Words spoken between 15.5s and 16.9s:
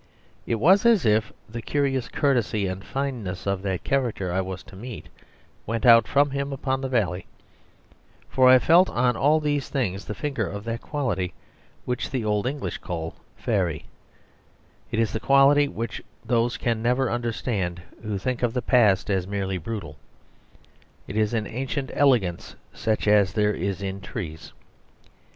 which those can